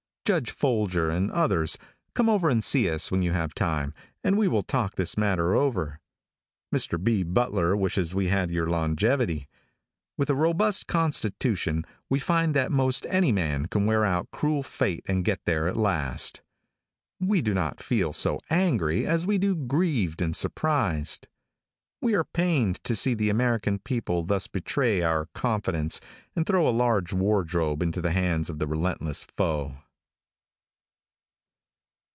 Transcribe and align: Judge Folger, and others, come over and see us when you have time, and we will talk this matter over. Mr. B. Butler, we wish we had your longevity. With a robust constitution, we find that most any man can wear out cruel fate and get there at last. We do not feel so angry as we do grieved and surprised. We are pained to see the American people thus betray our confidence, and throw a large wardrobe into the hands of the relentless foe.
Judge 0.23 0.51
Folger, 0.51 1.09
and 1.09 1.29
others, 1.31 1.77
come 2.13 2.29
over 2.29 2.47
and 2.49 2.63
see 2.63 2.89
us 2.89 3.11
when 3.11 3.21
you 3.21 3.33
have 3.33 3.53
time, 3.53 3.93
and 4.23 4.37
we 4.37 4.47
will 4.47 4.61
talk 4.61 4.95
this 4.95 5.17
matter 5.17 5.55
over. 5.55 5.99
Mr. 6.73 7.03
B. 7.03 7.21
Butler, 7.21 7.75
we 7.75 7.81
wish 7.83 8.13
we 8.13 8.27
had 8.27 8.49
your 8.49 8.67
longevity. 8.67 9.49
With 10.17 10.29
a 10.29 10.35
robust 10.35 10.87
constitution, 10.87 11.85
we 12.09 12.17
find 12.19 12.53
that 12.55 12.71
most 12.71 13.05
any 13.09 13.33
man 13.33 13.65
can 13.65 13.85
wear 13.85 14.05
out 14.05 14.31
cruel 14.31 14.63
fate 14.63 15.03
and 15.05 15.25
get 15.25 15.43
there 15.43 15.67
at 15.67 15.75
last. 15.75 16.41
We 17.19 17.41
do 17.41 17.53
not 17.53 17.83
feel 17.83 18.13
so 18.13 18.39
angry 18.49 19.05
as 19.05 19.27
we 19.27 19.37
do 19.37 19.53
grieved 19.53 20.21
and 20.21 20.33
surprised. 20.33 21.27
We 21.99 22.13
are 22.15 22.23
pained 22.23 22.81
to 22.85 22.95
see 22.95 23.15
the 23.15 23.29
American 23.29 23.79
people 23.79 24.23
thus 24.23 24.47
betray 24.47 25.01
our 25.01 25.25
confidence, 25.33 25.99
and 26.37 26.45
throw 26.47 26.65
a 26.69 26.69
large 26.69 27.11
wardrobe 27.11 27.83
into 27.83 27.99
the 28.01 28.11
hands 28.13 28.49
of 28.49 28.59
the 28.59 28.67
relentless 28.67 29.25
foe. 29.25 29.75